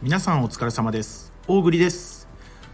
[0.00, 1.32] 皆さんお疲れ様です。
[1.48, 2.28] 大栗です。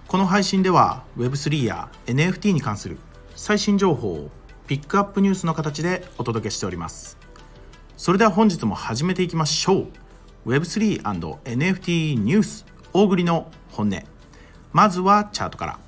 [0.08, 2.98] この配信では Web3 や NFT に関する
[3.35, 4.30] 最新情報を
[4.67, 7.17] ピックアップニュースの形でお届けしております。
[7.96, 9.87] それでは本日も始めていきましょ
[10.45, 10.50] う。
[10.50, 14.03] Web3&NFT ニュース大栗の本音。
[14.74, 15.78] まずはチャートから。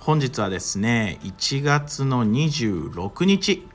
[0.00, 3.68] 本日はですね1月の26日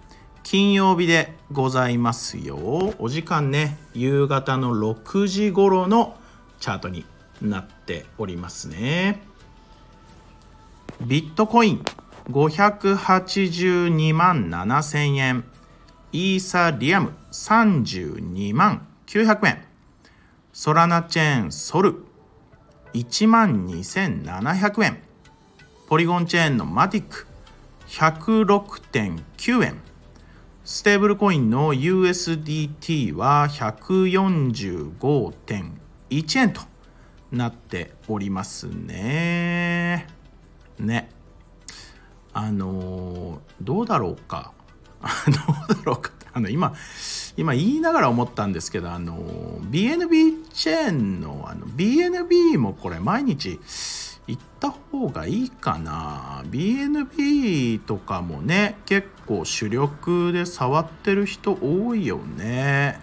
[0.44, 2.94] 金曜日でございますよ。
[3.00, 6.18] お時間ね夕方の6時頃の
[6.60, 7.06] チャートに
[7.42, 9.22] なっておりますね。
[11.02, 11.84] ビットコイン
[12.30, 15.44] 582万7000円。
[16.12, 19.66] イーサリアム32万900円。
[20.54, 22.06] ソラナチェーンソル
[22.94, 25.04] 1万2700円。
[25.88, 27.28] ポリゴンチェーンのマティック
[27.90, 29.82] 106.9円。
[30.64, 35.85] ステーブルコインの USDT は145.1円。
[36.10, 36.62] 1円と
[37.32, 40.08] なっておりますね。
[40.80, 41.10] ね。
[42.34, 44.54] あのどうだろうか。
[45.28, 46.74] どうだろうかあの今
[47.38, 49.18] 今言いながら思ったんですけどあの
[49.72, 53.60] BNB チェーンのあの BNB もこれ毎日
[54.28, 63.00] 行った方がいいかな BNB とかもね結構主力で触ってる人多いよね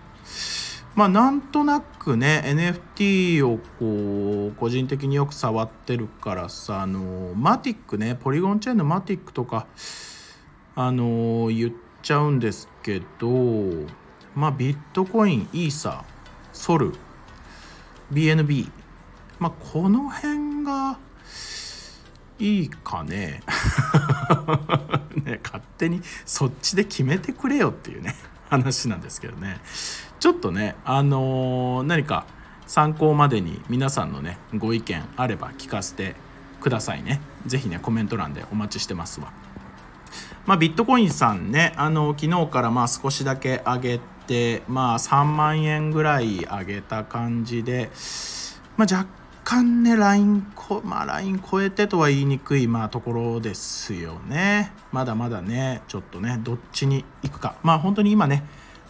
[0.94, 9.66] まあなんとなくね NFT をこう個人的によく触ってるからさあのマティックねポリゴンチェーンのマティックとか
[10.74, 13.28] あの言っちゃうんですけど
[14.34, 16.04] まあビットコインイーサ
[16.52, 16.92] ソル
[18.12, 18.70] BNB
[19.38, 20.98] まあこの辺が
[22.38, 23.40] いいかね。
[25.24, 28.16] ね勝手にそっちで決めてくれよっていうね
[28.50, 29.60] 話なんですけどね。
[30.22, 32.28] ちょっとねあのー、何か
[32.68, 36.14] 参考までに皆さんのねご意見あれば聞かせて
[36.60, 39.32] くださいね是非ねコメント欄でお待ちしてますわ
[40.46, 47.90] まあビットコインさんねあの昨日からまあ少しだけ上げてまあ3万円ぐらい上げた感じで
[48.76, 49.08] まあ若
[49.42, 54.72] 干ね、ラインこ、まあ、ライン超えてとは言いにくい、まあ、ところですよね。
[54.92, 57.56] まだまだね、ちょっとね、どっちに行くか。
[57.64, 58.44] まあ、本当に今ね、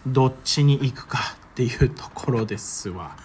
[0.07, 1.19] どっちに行くか
[1.53, 3.17] っていうところですわ。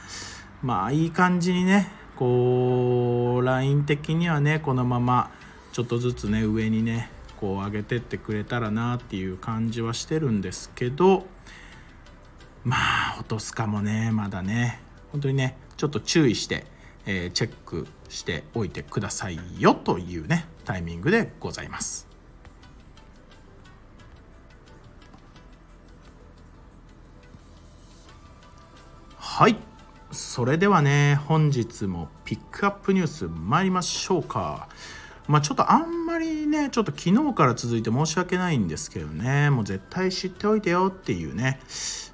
[0.62, 5.32] まあ、いい感じにね、こう、ライン的にはね、このまま、
[5.72, 11.28] ちょっとずつね、上にね、こう上げてってくれたらなっていう感じはしてるんですけど、
[12.64, 16.66] まあ、落とすかもね、まだね、本当にね、ちょっと注意して、
[17.06, 22.07] えー、チェックしておいてくださいよというねタイミングでございます。
[29.38, 29.58] はい。
[30.12, 34.68] それではね本日もピックアップニュース参りましょうか。
[35.28, 41.60] まあちょっとあんまりねちょっと昨日から続いて申し訳ないんですけどねもう絶対知っておいてよっていうね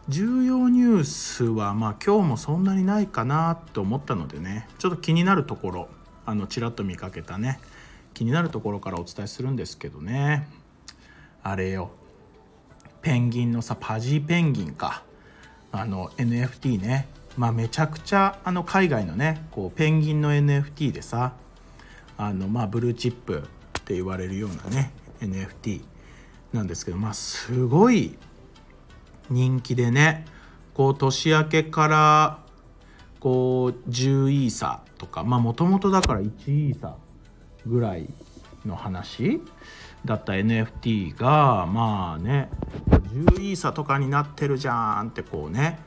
[0.10, 5.88] 重要ニュースはまあ今日もそんなにないかなと思ったのでねちょっと気になるところ
[6.26, 7.62] あのちらっと見かけたね
[8.14, 10.50] 気になるところからお伝えするんですけどね
[11.42, 11.92] あれよ。
[13.02, 15.04] ペンギンのさパジーペンギンか。
[15.74, 17.08] あの NFT ね。
[17.38, 21.34] まあめちゃくちゃあの海外のねこうペンギンの NFT でさ
[22.16, 23.40] あのまあブルーチップ
[23.80, 25.82] って言われるようなね NFT
[26.54, 28.18] なんですけどまあすごい
[29.30, 30.26] 人気でね
[30.76, 32.40] こう年明けから
[33.20, 36.96] こう10イーサとかまあもともとだから1イーサ
[37.66, 38.08] ぐらい
[38.64, 39.42] の話
[40.06, 42.50] だった NFT がまあね
[43.14, 45.80] 10イーサとかになってるじゃんってこうね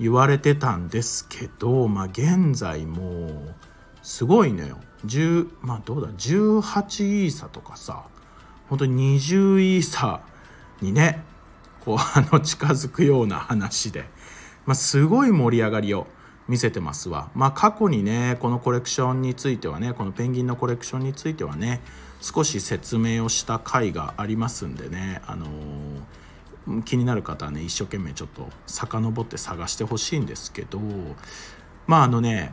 [0.00, 3.54] 言われてたんですけどまあ現在もう
[4.02, 8.04] すごいのよ10まあどうだ18イーサとかさ
[8.68, 10.22] 本当に20イーサ
[10.80, 11.22] にね
[11.84, 14.04] こうあの近づくような話で、
[14.66, 16.06] まあ、すごい盛り上がりを
[16.48, 17.30] 見せてますわ。
[17.34, 21.80] まあ過去にねこのコレクションについてはねこのペンギンのコレクションについてはね
[22.20, 25.50] 少し説明をした回がありますんでねあのー、
[26.84, 30.78] 気になる方はね一生懸命ちょっと遡って探してほしいんですけど
[31.86, 32.52] まああのね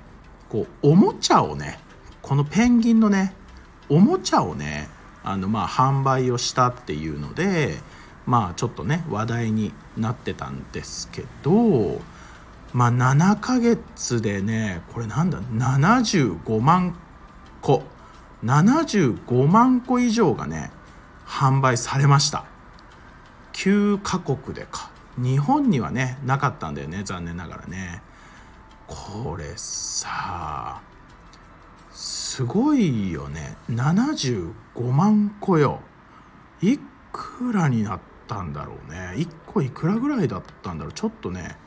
[0.49, 1.79] こうおもちゃをね
[2.21, 3.33] このペンギンのね
[3.87, 4.89] おもちゃをね
[5.23, 7.77] あのまあ販売をしたっていうので
[8.25, 12.01] まあちょっとね話題になってたんですけど
[12.73, 16.95] まあ7ヶ月でねこれなんだ75万
[17.61, 17.83] 個
[18.43, 20.71] 75万個以上がね
[21.27, 22.48] 販売されました。
[23.59, 24.89] 9カ国でか。
[25.17, 28.01] 日本にはねなかったんだよね残念ながらね。
[28.87, 30.81] これさ
[31.91, 33.57] すごいよね。
[33.69, 34.53] 75
[34.93, 35.81] 万個よ。
[36.61, 36.79] い
[37.11, 39.15] くらになったんだろうね。
[39.17, 40.93] 1個いくらぐらいだったんだろう。
[40.93, 41.57] ちょっとね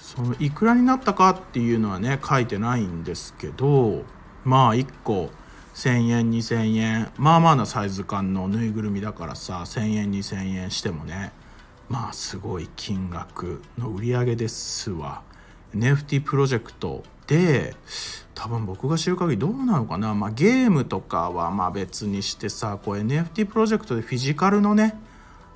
[0.00, 4.02] そのいくらになったかっていうのはね書いてないんですけど
[4.44, 5.30] まあ1個
[5.74, 7.10] 1,000円2,000円。
[7.16, 11.32] まあまあなサイズ感のぬいぐるみだからさ1,000円2,000円してもね。
[11.88, 15.22] まあすごい金額の売り上げですわ。
[15.74, 17.74] NFT プロジェクトで
[18.34, 24.96] 多分僕が知る限りどうなのかな、まあ、ゲームとかはまあ別にしてさこう NFT プロジェクトでフィジカルのね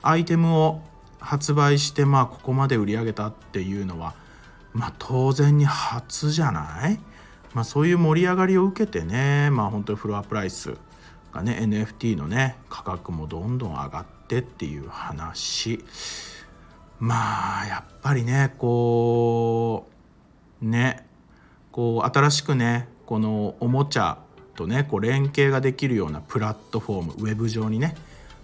[0.02, 0.80] アイテムを
[1.20, 4.14] 発売してまあここまで売り上げたっていうのは
[4.72, 6.98] まあ当然に初じゃない？
[7.54, 10.74] まあ、そういう盛り上がりを受けてねまあ本当にフロアプライス
[11.32, 15.84] がね NFT のね価格もどんどん上がってっていう話。
[17.00, 19.88] まあやっぱりねこ
[20.60, 21.06] うね
[21.70, 24.18] こう新しくねこのおもちゃ
[24.56, 27.94] とねこう連携ができるようなプラットフォームウェブ上にね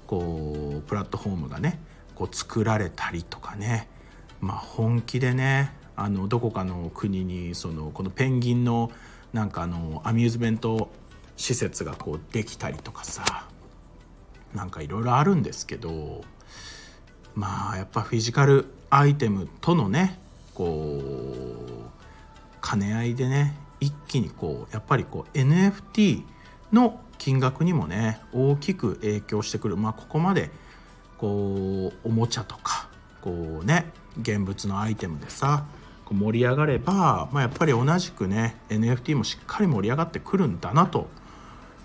[0.07, 1.81] こうプラットフォームがね
[2.15, 3.89] こう作られたりとかね。
[4.41, 8.91] まあ本気でねあのどこかの国にそのこのペンギンの
[9.33, 10.91] なんかあのアミューズメント
[11.37, 13.49] 施設がこうできたりとかさ
[14.55, 16.23] なんかいろいろあるんですけど
[17.35, 20.19] まあやっぱフィジカルアイテムとのね
[20.55, 26.23] こう兼ね合いでね一気にこうやっぱりこう NFT
[26.73, 29.77] の金額にもね大きく影響してくる。
[29.77, 30.51] まあここまで
[31.19, 32.89] こうおもちゃとか
[33.21, 33.87] こうね
[34.21, 35.67] 現物のアイテムでさ
[36.13, 41.09] 盛り上がれば、まあ、やっぱり同じくね NFT もしっかり盛り上がってくるんだなと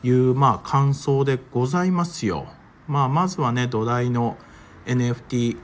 [0.04, 2.48] いうまあ感想でございますよ。
[2.88, 4.38] まあ、まずはね土台の
[4.86, 5.58] NFT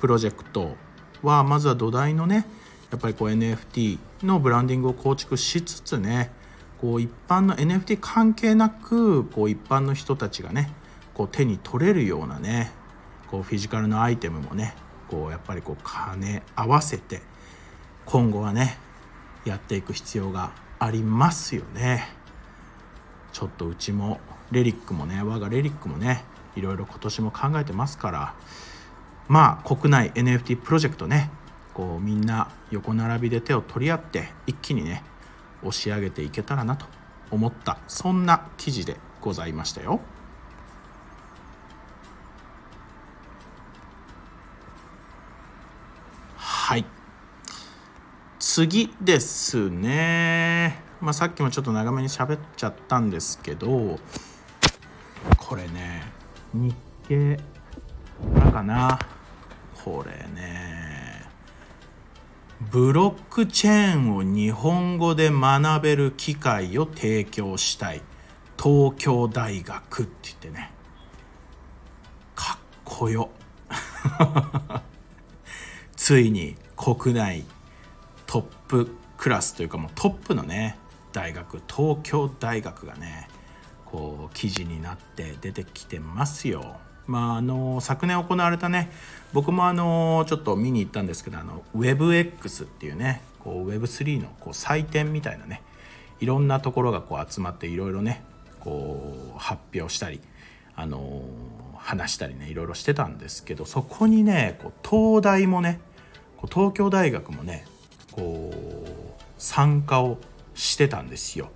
[0.00, 0.76] プロジェクト
[1.22, 2.46] はまずは土台のね
[2.90, 6.32] やっぱりこう NFT のブランディングを構築しつつね
[6.80, 10.72] こう一般の NFT 関係なくこう一般の人たちがね
[11.14, 12.72] こう手に取れるようなね
[13.28, 14.74] こうフィジカルのアイテムもね
[15.08, 17.20] こうやっぱりこう兼ね合わせて
[18.10, 18.78] 今後はね
[19.44, 22.08] やっていく必要がありますよね
[23.34, 24.18] ちょっとうちも
[24.50, 26.24] レリックもね我がレリックもね
[26.56, 28.34] いろいろ今年も考えてますから
[29.28, 31.30] まあ国内 NFT プロジェクトね
[31.74, 35.04] こうみんな横並びで手を取り合って一気にね
[35.62, 36.86] 押し上げていけたらなと
[37.30, 40.00] 思ったそんな記事でございましたよ。
[48.58, 54.00] 次ですね、まあ、さっきもちょっと長めに喋っちゃったんですけど
[55.36, 56.02] これね
[56.52, 56.74] 日
[57.06, 57.38] 経
[58.34, 58.98] なんかな。
[59.84, 61.24] これね
[62.72, 68.02] ブロックチェーンを日本語で学べる機会を提供したい。
[68.60, 70.72] 東京大学って言ってね。
[72.34, 73.30] かっこよ。
[75.94, 77.44] ついに国内
[78.68, 80.78] プクラスというかもうトップのね
[81.12, 83.28] 大学東京大学がね
[83.86, 86.76] こう記事になって出てきてますよ。
[87.06, 88.90] まああの昨年行われたね
[89.32, 95.62] 僕もあのちょっと見に行ったんですけどあの WebX っていうねこう Web3 のこう祭典みたいなね
[96.20, 98.22] いろんなところがこう集まっていろいろね
[98.60, 100.20] こう発表したり
[100.76, 101.22] あの
[101.76, 105.80] 話したりねいろいろしてたんですけどそこにねこう東大もね
[106.36, 107.64] こう東京大学もね
[108.18, 110.18] こう参加を
[110.54, 111.50] してたんですよ。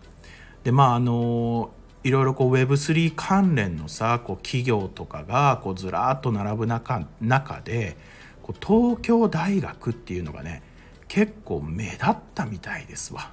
[0.62, 1.72] でまああの
[2.04, 7.96] いろいろこう Web3 関連のさこう企業とかがこうずらっと並ぶ中中で
[8.42, 10.62] こう東京大学っていうのがね
[11.08, 13.30] 結構目立ったみたいですわ。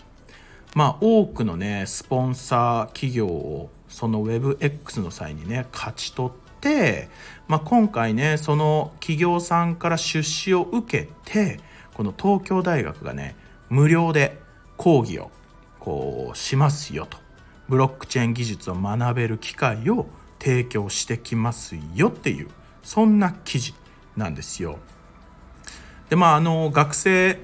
[0.76, 7.10] まあ多くのねスポンサー企業をその WebX の際にね勝ち取って、
[7.48, 11.60] まあ、今回ねその企業さんから出資を受けて
[12.00, 13.36] この東京大学がね
[13.68, 14.40] 無料で
[14.78, 15.32] 講義を
[15.82, 17.18] こうしますよと
[17.68, 20.06] ブロックチェーン技術を学べる機会を
[20.40, 22.48] 提供してきますよっていう
[22.84, 23.74] そんな記事
[24.16, 24.80] なんですよ。
[26.10, 27.42] でまああの学生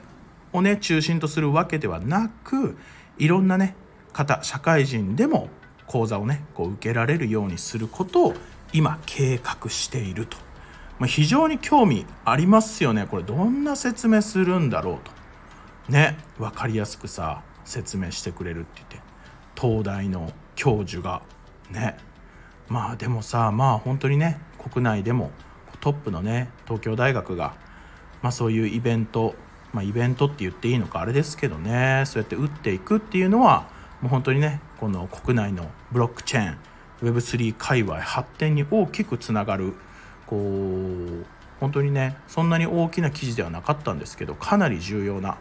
[0.53, 2.77] をね中心とするわけではなく
[3.17, 3.75] いろんなね
[4.13, 5.49] 方社会人でも
[5.85, 8.33] 講座をねこう受けられるようにすることを
[8.71, 10.44] 今計画していると
[10.99, 13.07] まあ、非常に興味ありますよね。
[13.09, 15.11] これどんな説明するんだろうと。
[15.91, 18.99] ね分かりやすくさ説明してくれるって言って。
[19.59, 21.21] 東大の教授が。
[21.69, 21.97] ね。
[22.67, 25.31] まあでもさまあ本当にね国内でも
[25.81, 27.53] トップのね東京大学が、
[28.21, 29.35] まあ、そういうイベント
[29.75, 33.67] まあ、イベントって言っていいのかあれですけどねそうやって打っていくっていうのは
[34.01, 36.57] もう本当にねこの国内のブロックチェーン
[37.01, 39.73] Web3 界隈発展に大きくつながる
[40.27, 41.25] こう
[41.59, 45.37] 本当にねそんなに大きな記事ではなかったんですけどかなり重要な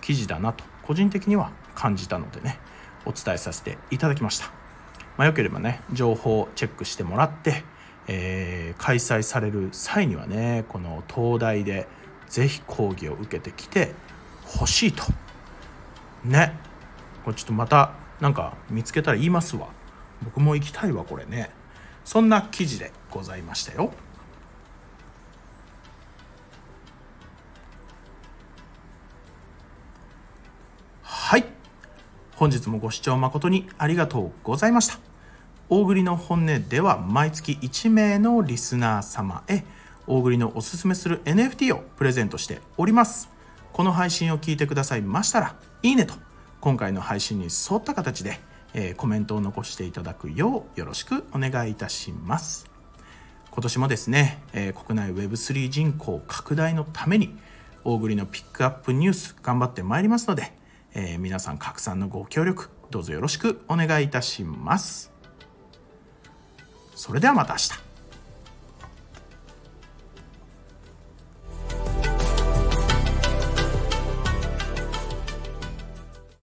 [0.00, 2.58] 記事だなと個人的には感じたのでね
[3.06, 4.46] お伝えさせていただきました、
[5.16, 7.64] まあ、よければね情報をチェックしてもらって、
[8.08, 11.86] えー、開催される際にはねこの東大で
[12.28, 13.92] 是非講義を受けてきて
[14.44, 15.04] ほしいと。
[16.24, 16.52] ね。
[17.24, 19.68] これちょっとまたなんか見つけたら言いますわ。
[20.22, 21.50] 僕も行きたいわこれね。
[22.04, 23.92] そんな記事でございましたよ。
[32.36, 34.98] 本日もご視聴誠にありがとうございました。
[35.68, 39.62] 大栗の本音では毎月1名のリスナー様へ
[40.08, 43.30] 大栗のおすすめする NFT をプレゼントしております。
[43.72, 46.14] この配信を聞いてくださいましたらいいねと
[46.60, 48.40] 今回の配信に沿った形で、
[48.72, 52.68] えー、コメントを残していただくようよろしくお願いいたします。
[53.52, 57.36] 今年もですね、えー、国内 Web3 人口拡大のために
[57.84, 60.52] 大栗のピックアップニュース頑張ってまいりますので
[60.94, 65.12] えー、皆さん拡散のご協力どうぞよろしくお願いいたします。
[66.94, 67.83] それではまた明日。